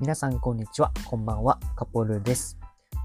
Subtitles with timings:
[0.00, 2.56] 皆さんこんにちは、こんばんは、カポルです。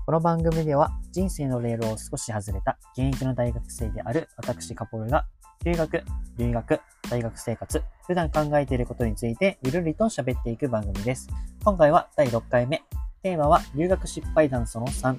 [0.06, 5.26] この番組では人生のレールを少し外れた現役の大学生である私カポルが
[5.66, 6.04] 留学、
[6.38, 6.80] 留学、
[7.10, 11.28] 大学生活、普段考えていることについてゆるりと喋っていく番組です。
[11.64, 12.84] 今回は第6回目。
[13.24, 15.18] テーマは留学失敗談その3。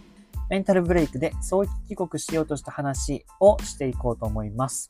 [0.51, 4.87] メンタルブレイクで早期帰国しようとした話をしていこうと思います。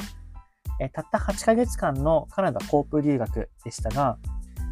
[0.79, 4.19] えたった8ヶ月間のカナダコープ留学でしたが、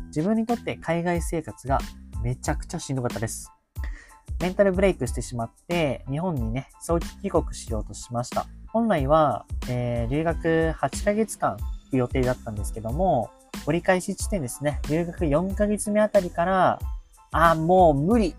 [0.09, 1.79] 自分にとって海外生活が
[2.23, 3.51] めちゃくちゃしんどかったです。
[4.41, 8.47] メンタルブレイクしてしまって、日本にね、早期帰国しようとしました。
[8.73, 13.31] 本来は、えー留学8ヶ月間行く予定だったんですけども、
[13.67, 16.79] 折り返し地点ですね、留学4ヶ月目あたりから、
[17.31, 18.35] あ、もう無理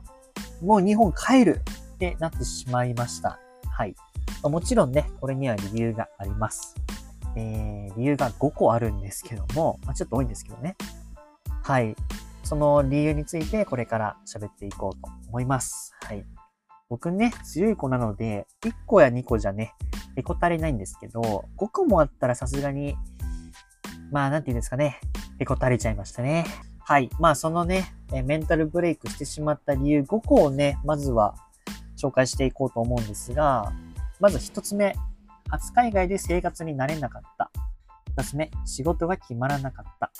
[0.63, 1.61] もう日本帰る
[1.93, 3.39] ってなってしまいました。
[3.69, 3.95] はい。
[4.43, 6.75] もちろんね、これには理由があります。
[7.35, 10.75] えー、理由が5個あるんですけども、まあ、ちょっと多いんですけどね。
[11.63, 11.95] はい。
[12.43, 15.95] その理由についてこれから喋っていこうと思います。
[16.01, 16.25] はい。
[16.89, 19.73] 僕ね、強い子なので、1個や2個じゃね、
[20.15, 22.95] へこたれないんですけど、5個もあったらさすがに、
[24.11, 24.99] まあ、なんて言うんですかね、
[25.39, 26.45] へこたれちゃいましたね。
[26.79, 27.09] はい。
[27.19, 31.33] まあ、そのね、メンタルブレイクしてしまった理由5個をね、まずは
[31.97, 33.71] 紹介していこうと思うんですが、
[34.19, 34.93] まず1つ目、
[35.49, 37.51] 初海外で生活になれなかった。
[38.17, 40.11] 2つ目、仕事が決まらなかった。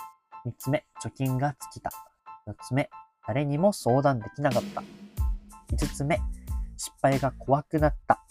[0.45, 1.91] 3つ目、貯金が尽きた。
[2.47, 2.89] 4つ目、
[3.27, 4.83] 誰にも相談できなかった。
[5.73, 6.19] 5つ目、
[6.77, 8.23] 失敗が怖くなった。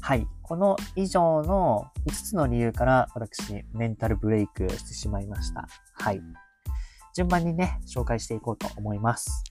[0.00, 0.26] はい。
[0.42, 5.68] この以上の5つの理由から私、メンタルブレイクしてしまいました。
[5.94, 6.20] はい。
[7.14, 9.44] 順番にね、紹介していこうと思います。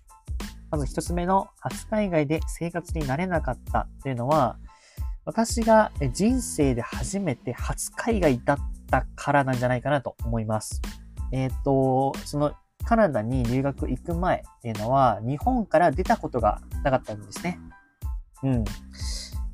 [0.70, 4.58] まず1つ目の初海外で生活になれなかったというのは、
[5.26, 8.58] 私が人生で初めて初海外だっ
[8.90, 10.82] たからなんじゃないかなと思います。
[11.32, 12.54] えっ、と、その
[12.88, 17.60] カナダに留学行く前っていうのは、日本から出たことがなかったんですね。
[18.44, 18.64] うん。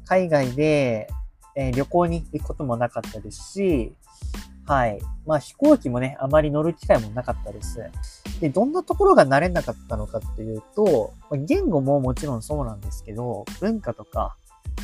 [0.06, 1.10] 海外で、
[1.56, 3.96] えー旅行に行くこともなかったですし、
[4.68, 5.00] はい。
[5.26, 7.80] まあ飛行機もね、あまり乗る機会もなかったです。
[8.40, 14.36] で、どんなところが慣れなかったのかっていうと、ま言語ももちろんそうなんですけど、文化とか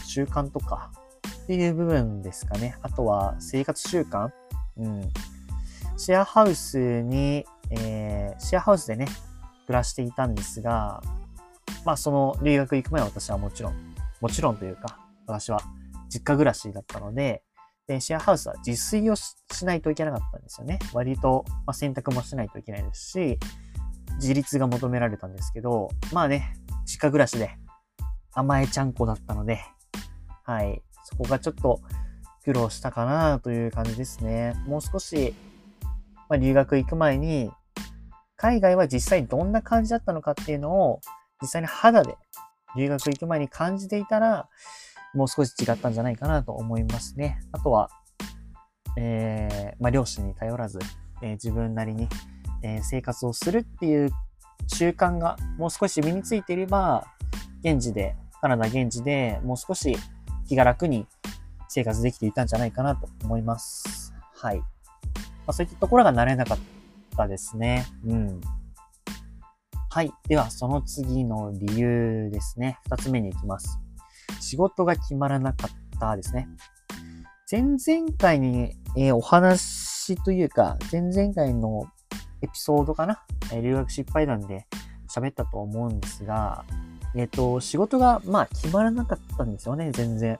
[0.07, 0.90] 習慣とか
[1.44, 2.78] っていう部分ですかね。
[2.81, 4.31] あとは生活習慣
[4.79, 5.01] うん。
[6.00, 9.06] シェアハウスに、えーシェアハウスでね、
[9.68, 11.02] 暮らしていたんですが、
[11.84, 13.74] まあその留学行く前は私はもちろん、
[14.22, 15.62] もちろんというか、私は
[16.08, 17.44] 実家暮らしだったので、
[17.86, 20.80] でシェアハウスは自炊をしないといけなかったんですよね。
[20.94, 23.38] 割と、まあ、洗濯もしないといけないですし、
[24.22, 26.54] 自立が求められたんですけど、まあね、
[26.86, 27.58] 実家暮らしで
[28.31, 29.60] 甘えちゃんこだったので、
[30.46, 31.81] はい、そこがちょっと
[32.46, 34.54] 苦労したかなという感じですね。
[34.66, 35.36] もう少し、
[36.29, 37.51] まあ、留学行く前に、
[38.38, 41.01] 海外は実際どんな感じだったのかっていうのを、
[41.41, 42.16] 実際に肌で
[42.78, 44.47] 留学行く前に感じていたら、
[45.13, 47.41] もう少し違ったんじゃないかなと思いますね。
[47.51, 47.89] あとは、
[48.97, 50.79] えー、まあ、両親に頼らず、
[51.22, 52.07] えー自分なりに、
[52.63, 54.12] えー生活をするっていう
[54.68, 57.07] 習慣がもう少し身についていれば、
[57.62, 59.97] 現地で、カナダ現地でもう少し
[60.47, 61.07] 気が楽に
[61.68, 64.13] 生活できていたんじゃないかなと思います。
[64.35, 64.63] はい。
[65.50, 66.58] まあ、そういったところが慣れなかっ
[67.18, 67.88] たですね。
[68.06, 68.40] うん。
[69.90, 70.12] はい。
[70.28, 72.78] では、その次の理由ですね。
[72.84, 73.80] 二つ目に行きます。
[74.40, 76.48] 仕事が決まらなかったですね。
[77.52, 81.88] 前々回に、えーお話というか、前々回の
[82.44, 84.68] エピソードかな、え留学失敗談で
[85.12, 86.64] 喋ったと思うんですが、
[87.16, 90.40] えっ、と、仕事が、まあ、決まらなかったんですよね、全然。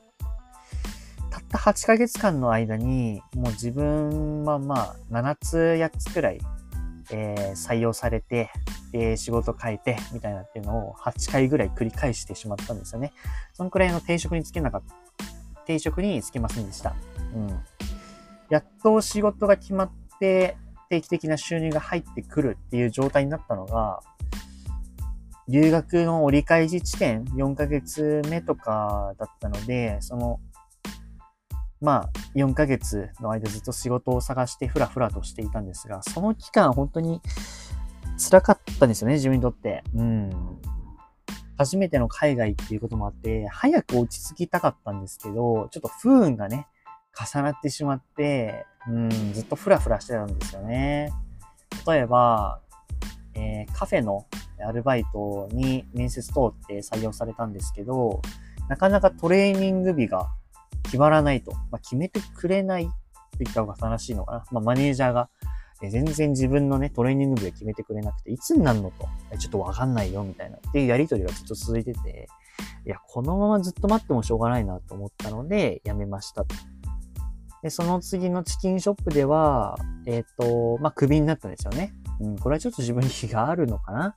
[1.60, 6.40] 8ヶ月間の間に、もう自分はまあ、7つ、8つくらい、
[7.12, 8.50] えー採用されて、
[8.94, 13.12] で、仕事変えて、みたいなっていうのを8回ぐらい繰り返してしまったんですよね。
[13.52, 14.84] そのくらいの定職につけなかっ
[15.18, 16.96] た、定職につけませんでした。
[17.36, 17.50] うん。
[18.50, 20.56] やっと仕事が決まって、
[20.90, 24.00] 定期的な収入が入ってくるっていう状態になったのが、
[25.50, 30.40] 留学の折り返し地点、4ヶ月目とかだったので、その、
[31.82, 37.22] まあ、4ヶ月の間ずっと仕事を探してふらふらとしていたんですが、その期間本当に
[38.18, 39.84] 辛かったんですよね、自分にとって。
[39.96, 40.30] うん。
[41.58, 46.68] 初めての海外っていうこともあって、早く落ち着きたかったんですけど、ちょっと不運がね、
[47.34, 51.12] 重なってしまって、うん、ずっとフラフラしてたんですよね。
[51.88, 52.62] 例えば、
[53.36, 54.26] えーカフェの
[54.66, 58.22] アルバイトに面接通って採用されたんですけど、
[58.68, 60.30] なかなかトレーニング日が
[60.90, 61.52] 決まらないと。
[61.72, 62.92] まあ、決めてくれないって
[63.44, 64.46] 言った方が正しいのかな。
[64.52, 65.30] まあ、マネージャーが
[65.82, 72.28] え全然自分のね、トレーニング日を決めてくれなくて、いつになるのと、えちょっとわかんないよ、みたいな、っていうやりとりがずっと続いてて、
[72.86, 76.56] いや、このままずっと待ってもしょうがないなと思ったので、やめましたと。
[77.64, 81.94] で、その次のチキンショップでは、えっ、と、まあ、クビになったんですよね。
[82.20, 84.16] うん、これはちょっと自分に非があるのかな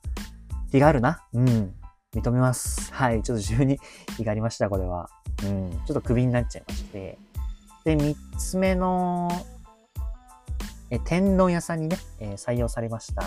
[0.69, 1.25] 非があるな。
[1.33, 1.73] うん。
[2.13, 2.93] 認めます。
[2.93, 3.21] はい。
[3.21, 3.79] ちょっと自分に
[4.17, 5.09] 非がありました、これは。
[5.43, 5.71] うん。
[5.71, 7.17] ちょっとクビになっちゃいまして。
[7.83, 9.29] で、三つ目の、
[10.89, 13.23] え、天丼屋さんにね、え、採用されました。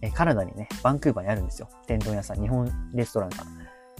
[0.00, 1.68] え、カナダにね、バンクーバーにあるんですよ。
[1.86, 3.36] 天丼屋さん、日本レストランが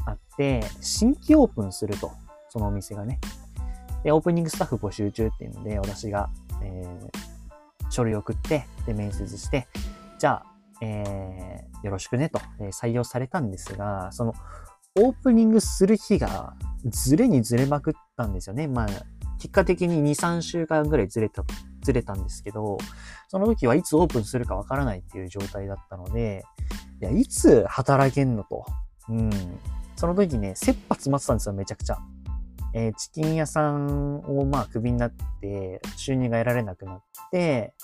[0.06, 2.12] あって、新規オープンすると。
[2.53, 3.19] そのお店がね。
[4.05, 6.29] で、オープニングスタッフ募集中っていうので、私が、
[6.62, 9.69] えー、書類送って、で、面接して、
[10.19, 10.47] じゃあ、
[10.82, 14.35] えー、よろしくねと、えー、採用されたんですが、その、
[14.94, 16.55] オープニングする日が
[16.85, 18.69] ずれにずれまくったんですよね。
[18.69, 18.89] まあ、
[19.39, 21.44] 結果的に2、3週間ぐらいずれた、
[21.83, 22.77] ずれたんですけど、
[23.29, 26.44] その時はいつオープンするかわからないっていう状態だったので、
[27.00, 28.67] いや、いつ働けんのと。
[29.09, 29.31] うん。
[29.97, 31.99] その時ね、切羽詰まってたんですよ、めちゃくちゃ。
[32.75, 37.75] えー、チキン屋さんをまあクビになって、収入が得られなくなって、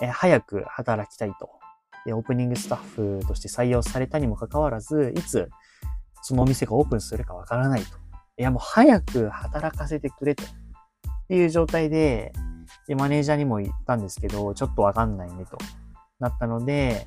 [0.00, 1.50] えー、早く働きたいと。
[2.04, 5.48] で、オープニングスタッフとして採用されたにもかかわらず、いつ
[6.22, 7.88] そのお店がオープンするかわからないと。
[8.38, 10.44] いや、もう早く働かせてくれと。
[10.44, 10.46] っ
[11.28, 12.32] ていう状態で、
[12.86, 15.58] で、マネージャーにも言ったんですけど、ちょっとわかんないねと。
[16.18, 17.06] なったので、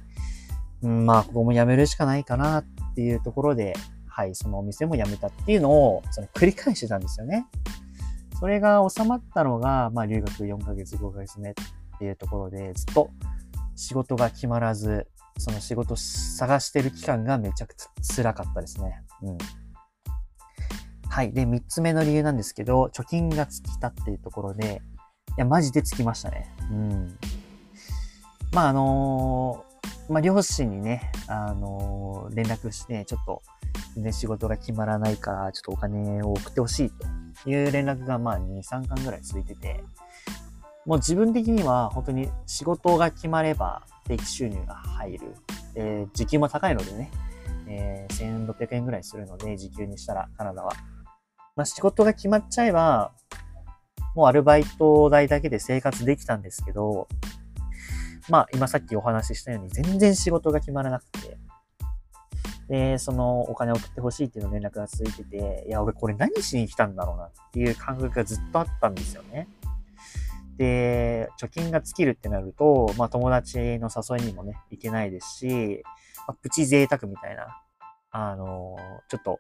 [0.82, 2.66] うん、まあ、ここも辞めるしかないかなっ
[2.96, 3.74] ていうところで、
[4.08, 7.46] はい、そのお店も辞めたっていうのを、その繰り返してたんですよね。
[8.40, 11.54] それが収まったのが、まあ、留学4ヶ月、5ヶ月目っ
[12.00, 13.10] ていうところで、ずっと
[13.76, 15.08] 仕事が決まらず、
[15.38, 19.02] その仕事探してる期間がめちゃくちゃ辛かったですね。
[19.22, 19.38] うん。
[21.10, 21.32] はい。
[21.34, 24.82] で、3つ目の理由なんですけど、貯金が尽きたっていうところで、
[25.38, 26.54] いや、マジで尽きましたね。
[26.72, 27.18] うん。
[28.52, 33.42] まあ、あのー、まあ、両親にね、あのー、連絡して、ちょっと、
[33.96, 36.92] 全然仕事が決まらないから、ちょっとお金を送ってほしい
[37.44, 39.84] という連絡が、まあ、2、3巻ぐらい続いてて、
[40.86, 45.36] もう自分的には本当に仕事が決まれば定期収入が入る。
[45.76, 47.12] えー、時給も高いのでね、
[47.68, 50.72] えー、1600円ぐらいするので、時給にしたら、カナダは。
[51.56, 53.12] まあ、仕事が決まっちゃえば、
[54.16, 57.08] もうアルバイト代だけで生活できたんですけど、
[58.30, 61.38] まあ、今さっきお話ししたように、全然仕事が決まらなくて、
[62.68, 69.48] で、そのお金送ってほしいっていうの連絡が続いてて、いや、俺これ何しに来たんだろうなっていう感覚がずっとあったんですよね。
[70.58, 75.84] で、貯金が尽きるってなると、まあ友達の誘いにもね、行けないですし、
[76.28, 77.62] まあ、プチ贅沢みたいな、
[78.12, 78.78] あの
[79.10, 79.38] ちょっと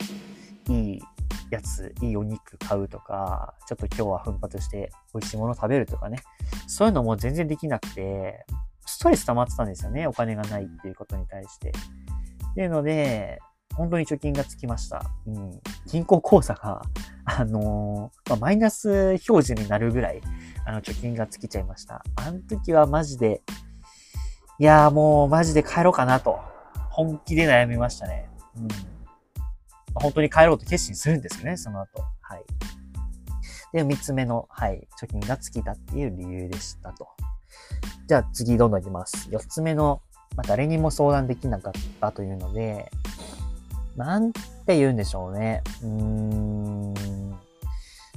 [0.70, 1.00] いい
[1.50, 6.20] やつ、いいお肉買うとか、ちょっと今日は奮発して美味しいもの食べるとかね、
[6.68, 8.46] そういうのも全然できなくて、
[8.86, 11.70] ストレス溜まってたんですよね、お金がないっていうことに対して。
[11.70, 13.40] っていうので、
[13.76, 15.04] 本当に貯金がつきました。
[15.28, 15.52] うん。
[15.86, 16.82] 銀行口座が、
[17.26, 20.22] あのー、まあ、マイナス表示になるぐらい、
[20.66, 22.04] あの、貯金が尽きちゃいました。
[22.16, 23.42] あの時はマジで、
[24.58, 26.40] いやーもうマジで帰ろうかなと、
[26.90, 28.30] 本気で悩みましたね。
[28.58, 28.68] うん。
[29.94, 32.02] 本当に帰ろうと決心するんですよね、その後。
[32.22, 32.44] はい。
[33.74, 37.08] で、三つ目の、はい、貯金が尽きたっていう理由でしたと。
[38.08, 39.28] じゃあ次どんどんいきます。
[39.32, 40.01] 四つ目の、
[40.36, 42.92] まあ、誰にも相談できなかったというので、
[43.96, 45.63] なんて言うんでしょうね。
[45.82, 47.25] うーん。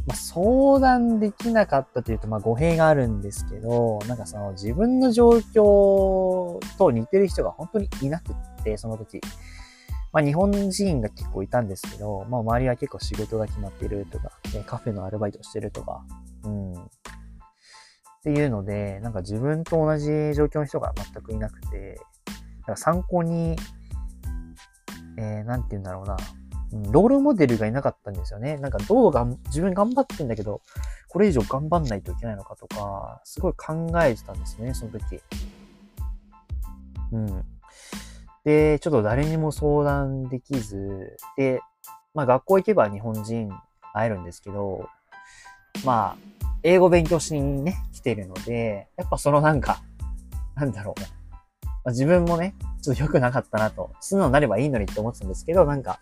[0.09, 9.21] まあ、相談できなかったというと、まあ、語弊があるんですけど、なんかその自分の状況と似てる人が本当にいなくって、その時。
[10.11, 14.33] まあ、日本人が結構いたんですけど、まあ、周りは結構仕事が決まってるとか、
[14.65, 16.03] カフェのアルバイトしてるとか、
[16.45, 16.73] うん。
[16.73, 16.77] っ
[18.25, 22.01] ていうので、なんか自分と同じ状況の人が全くいなくて、
[22.67, 23.57] なんか参考に、
[25.19, 26.17] えー、なんて言うんだろうな。
[26.73, 28.57] ロールモデルがいなかったんですよね。
[28.59, 30.61] なんかどうが自分頑張ってんだけど、
[31.09, 35.23] これ以上頑張んないといけないのかとか、すごい考えてたんですね、その時。
[37.13, 37.45] うん。
[38.45, 41.61] で、ちょっと誰にも相談できず、で、
[42.15, 43.51] まあ学校行けば日本人
[43.95, 44.89] 会えるんですけど、
[45.85, 49.83] まあ、英語勉強しにね、来てるので、やっぱそのなんか、
[50.55, 51.01] なんだろう。
[51.01, 56.01] まあ、自分もね、ちょっと良くなかったなと、素直になればいいのにって思ってたんですけど、なんか、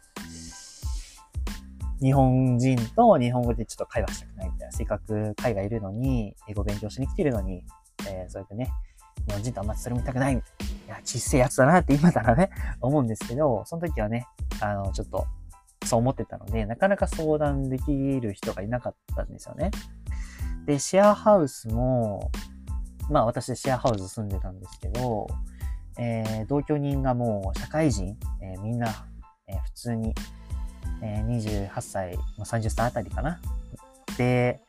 [2.00, 4.72] 日本人と日本語でちょっと会話したくないみたいな。
[4.72, 7.64] せっかく海外いるのに、英語勉強しに来てるのに、
[8.08, 8.70] えー、そうやってね、
[9.26, 10.52] 日本人とあんまりそれ見たくないみたい
[10.88, 10.96] な。
[10.96, 12.50] いや、小さいやつだなって今ならね、
[12.80, 14.26] 思うんですけど、その時はね、
[14.60, 15.26] あの、ちょっと、
[15.84, 19.70] そう思ってたので、なかなか相談できる人がいなかったんですよね。
[20.66, 22.30] で、シェアハウスも、
[23.08, 25.28] まあ私シェアハウス住んでたんですけど、
[25.98, 29.06] えー、同居人がもう社会人、えー、みんな、
[29.48, 30.14] えー、普通に、
[31.02, 33.40] えー、28歳、まあ、30歳あたりかな。
[34.16, 34.60] で、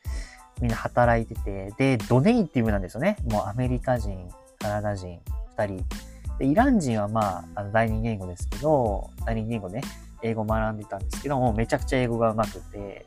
[0.62, 3.17] みんな働いてて、で、ドネイティブなんですよね。
[3.29, 4.29] もうアメリカ人、
[4.60, 5.19] カナダ人、
[5.57, 5.86] 2人。
[6.39, 9.81] で、イラン人はまあ、あの第二言語ですけど、第二言語ね、
[10.24, 13.05] 英語学んでたんですけどもう、めちゃくちゃ英語が上手くて、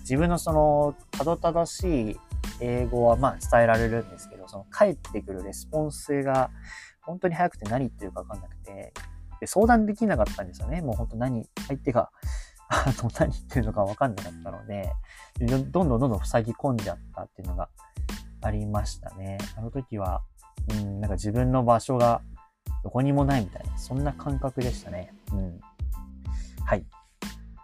[0.00, 2.16] 自分のその、たどたどしい
[2.60, 6.50] 英語はまあ伝えられるんですけど、その返ってくるレスポンスが
[7.02, 8.92] 本当に早くて何言ってるかわかんなくて、
[9.46, 10.82] で、相談できなかったんですよね。
[10.82, 12.10] もう本当何、相手が、
[12.68, 14.92] あの、何言ってるのかわかんなかったので、
[15.40, 17.68] どんどんどんどん塞ぎ込んじゃったっていうのが
[18.42, 19.38] ありましたね。
[19.56, 20.22] あの時は、
[20.70, 22.22] うん、なんか自分の場所が
[22.82, 25.14] どこにもないみたいな、そんな感覚でしたね。
[25.32, 25.60] うん。
[26.64, 26.84] はい。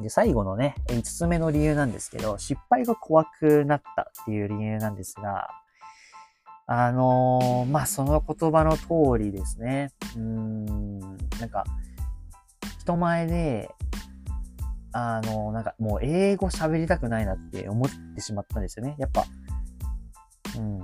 [0.01, 5.51] で、最後のね、5つ目の理由なんですけど、失敗が怖くなったっていう理由なんですが、
[6.67, 8.89] あのー、まあ、その言葉の通
[9.19, 9.91] りですね。
[10.17, 10.99] うん、
[11.41, 11.65] なんか、
[12.81, 13.71] 人前で、
[14.93, 18.95] あのー、なんかもう英語喋りたくないなって思ってしまったんですよね。
[18.99, 19.25] やっぱ、
[20.57, 20.79] うん、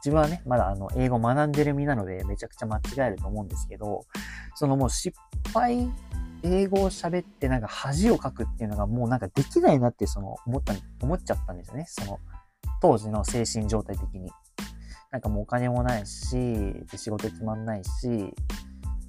[0.00, 4.06] 自分はね、まだあの、英語学んでる身なので、めちゃくちゃ間違えると思うんですけど、
[4.54, 5.16] そのもう失
[5.52, 5.90] 敗、
[6.42, 11.84] 英語を喋ってなんか恥をかくっていうのがもうなんかできないなってその思った、思っちゃったんですよね。
[11.86, 12.18] その
[12.80, 14.30] 当時の精神状態的に。
[15.10, 16.36] なんかもうお金もないし、
[16.90, 18.34] で仕事決まんないし、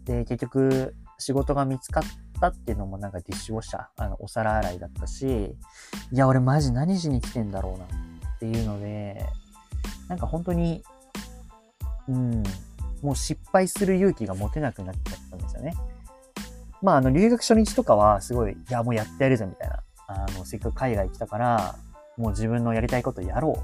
[0.05, 2.03] で、結局仕事が見つかっ
[2.39, 5.55] たっていうのもなんかディッシュウォッシャー、あの、お皿洗いだったし、
[6.12, 9.25] いや、俺マジ何しに来てんだろうなっていうので、
[10.08, 10.84] なんか本当に、
[12.08, 12.43] うん、
[13.01, 15.75] もう失敗する勇気が持てなくなっちゃったんですよね。
[16.81, 19.84] まあ、あの、留学初日とかはすごい、いや、もうやってやるぞみたいな。
[20.08, 21.75] あの、せっかく海外来たから、
[22.17, 23.63] もう自分のやりたいことやろ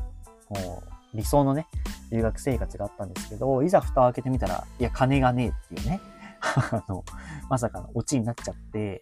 [0.51, 0.53] う。
[0.53, 1.67] もう、理想のね、
[2.11, 6.01] 留学生活があったんですけど、いざ蓋を開けてみたら、いや、金がねえっていうね。
[6.41, 7.03] あの、
[7.49, 9.01] まさかのオチになっちゃって、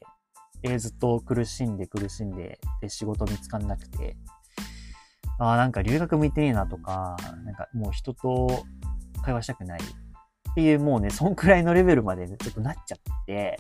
[0.63, 4.17] えー、ずっと苦しんで苦しんで、で、仕事見つかんなくて、
[5.37, 8.63] ああ、なんか留学向いてねえなとか、なんかもう人と
[9.21, 13.57] 会話したくないっていう、もうね、そんくらいのレベルまで、ね、ちょっとなっちゃって、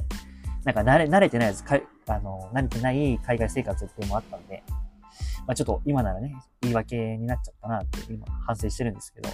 [0.63, 1.63] なんか慣れ、慣れてないです。
[1.63, 4.63] かあの、慣れてない海外生活っていうのもあったんで、
[5.47, 9.29] まあちょっと今ならね、言い訳になっちゃったなって今反省してるんですけど。
[9.29, 9.33] っ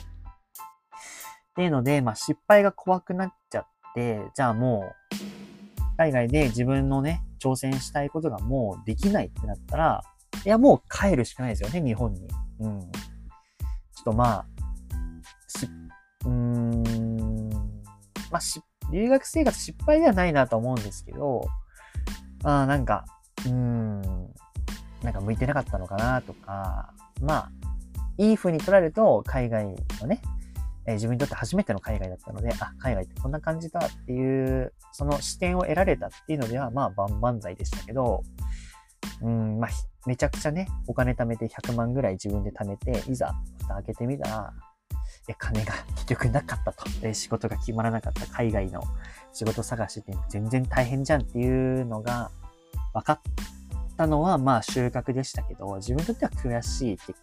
[1.55, 10.01] ていうので、まあ失敗が怖くなっちゃって、じゃあもう、海外で自分のね、挑戦したいことがもうできないってなったら、
[10.45, 12.27] いや、もう帰るしかないですよね、日本に。
[12.59, 12.79] うん。
[12.81, 12.89] ちょ
[14.01, 14.45] っとまあ、
[15.47, 15.67] し、
[16.25, 17.49] うーん、
[18.31, 21.41] まあし、留学生活失敗ではないなと思うんですけど、
[22.43, 23.05] あなんか、
[23.45, 24.33] うーん、
[25.03, 27.51] なんか向いてなかったのかなとか、まあ、
[28.17, 30.21] いい風に取られると、海外のね、
[30.85, 38.23] えー、自分にとって初めての海外だったので、あ、海外ってこんな感じだっていう、その視点を得られたっていうのでは、まあ、万々歳でしたけど、
[39.21, 39.69] うん、まあ、
[40.05, 44.53] めちゃくちゃね、お金貯めて100万ぐらい自分で貯めて、いざ、蓋開けてみたら、
[45.27, 46.89] いや、金が 結局なかったと。
[47.01, 48.81] で、仕事が決まらなかった海外の
[49.33, 52.31] 仕事探しって全然大変じゃんっていうのが
[52.93, 53.19] 分かっ
[54.01, 57.13] たのは、まあ収穫でしたけど、自分にとっては悔しい結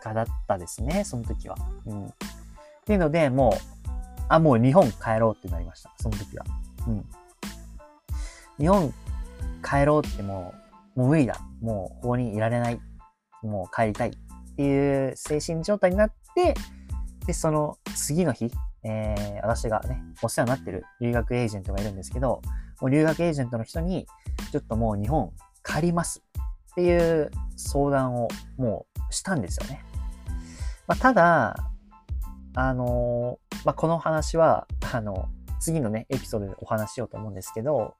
[0.00, 1.56] 果だったですね、その時は。
[1.86, 2.06] うん。
[2.06, 2.10] っ
[2.86, 3.52] ていうので、もう、
[4.28, 6.46] あ、もう日本帰ろうってなりました、その時は。
[6.86, 7.04] うん。
[8.58, 8.94] 日本
[9.62, 10.54] 帰ろうっても
[10.96, 11.38] う、もう無理だ。
[11.60, 12.80] もうここにいられない。
[13.42, 14.12] もう帰りたいっ
[14.56, 16.54] ていう精神状態になって、
[17.26, 18.50] で、その次の日、
[18.84, 22.40] えー、私がね、お世話になってる留学エージェントがいるんですけど、
[22.80, 24.06] もう留学エージェントの人に、
[24.50, 25.32] ちょっともう日本
[25.64, 26.22] 帰ります
[26.72, 29.84] っていう相談をもうしたんですよね。
[30.86, 31.56] まあ、ただ、
[32.54, 35.28] あのー、まあ、この話は、あの、
[35.60, 37.94] 次のね、エピソードでお話ししようと思うんですけど、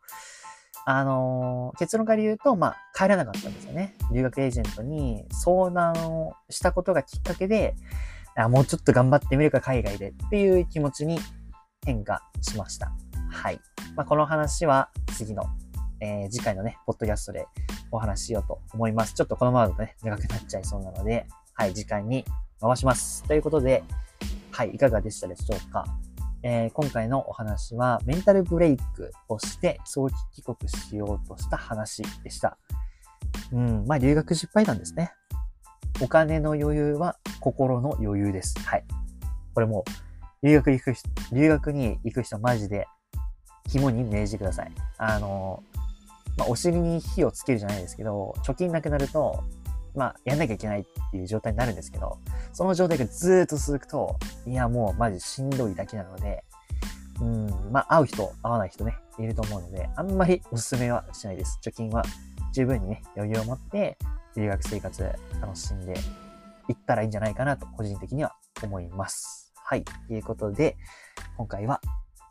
[0.85, 3.95] あのー、結論から言うと、まあ、帰らなかったんですよね。
[4.13, 7.77] 留学エージェントに相談をしたことがきっかけで、
[8.35, 11.19] あもうちょっと頑張ってみるか、海外でっていう気持ちに
[11.85, 12.93] 変化しました。
[13.31, 13.61] はい。
[13.95, 15.45] まあ、この話は次の、
[16.05, 17.47] えー、次回のね、ポッドキャストで
[17.93, 19.15] お話ししようと思います。
[19.15, 22.25] ちょっとこのままだとね、長くなっちゃいそうなので、はい、次回に
[22.61, 23.23] 回します。
[23.23, 23.85] ということで、
[24.51, 25.87] はい、いかがでしたでしょうか？
[26.43, 32.59] えー、今回のお話はメンタルブレイクをして早期帰国しようとした話でした。
[33.53, 35.13] うん、まあ留学失敗なんですね。
[36.01, 38.59] お金の余裕は心の余裕です。
[38.59, 38.85] はい。
[39.55, 39.85] これも
[40.43, 40.95] う、留学行く、
[41.31, 42.89] 留学に行く人マジで
[43.69, 44.73] 肝に銘じてください。
[44.99, 45.63] あの、
[46.37, 49.45] まあ、お尻に火をつけるじゃないですけど、貯金なくなると、
[49.95, 52.19] まあ、やんなきゃいけないっていう状態になるんですけど、
[52.53, 56.45] その状態がずっと続くと、いや、もうマジしんどいだけなので、
[57.21, 61.61] うん、まあ、会う人、会わない人ね、いると思うので、あんまりおすすめはしないです。
[61.63, 62.03] 貯金は
[62.53, 63.99] 十分にね、余裕を持って、
[64.35, 65.93] 留学生活楽しんで
[66.69, 69.53] いったらいいんじゃないかなと、個人的には思います。
[69.57, 69.85] はい。
[69.85, 70.77] ということで、
[71.37, 71.81] 今回は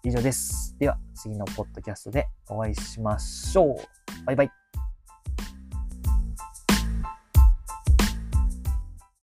[0.03, 0.75] 以上です。
[0.79, 4.25] では、次のポッドキャストでお会いしましょう。
[4.25, 4.60] バイバイ。